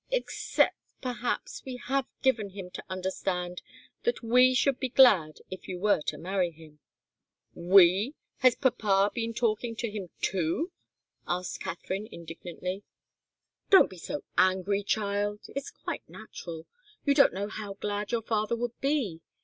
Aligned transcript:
"Except, 0.09 0.75
perhaps, 1.03 1.63
we 1.63 1.75
have 1.77 2.07
given 2.23 2.49
him 2.49 2.71
to 2.71 2.83
understand 2.89 3.61
that 4.01 4.23
we 4.23 4.55
should 4.55 4.79
be 4.79 4.89
glad 4.89 5.41
if 5.51 5.67
you 5.67 5.77
would 5.77 6.11
marry 6.17 6.49
him." 6.49 6.79
"We? 7.53 8.15
Has 8.37 8.55
papa 8.55 9.11
been 9.13 9.35
talking 9.35 9.75
to 9.75 9.91
him, 9.91 10.09
too?" 10.19 10.71
asked 11.27 11.59
Katharine, 11.59 12.07
indignantly. 12.11 12.81
"Don't 13.69 13.91
be 13.91 13.99
so 13.99 14.23
angry, 14.39 14.81
child. 14.81 15.41
It's 15.49 15.69
quite 15.69 16.09
natural. 16.09 16.65
You 17.05 17.13
don't 17.13 17.31
know 17.31 17.47
how 17.49 17.75
glad 17.75 18.11
your 18.11 18.23
father 18.23 18.55
would 18.55 18.79
be. 18.81 19.21